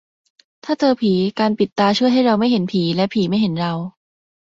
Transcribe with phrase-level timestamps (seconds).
[0.63, 3.73] ถ้าเจอผี การปิดตาช่วยให้เราไม่เห็นผี และผีไม่เห็นเรา